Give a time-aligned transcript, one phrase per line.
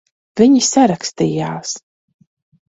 [0.39, 1.75] Viņi sarakstījās.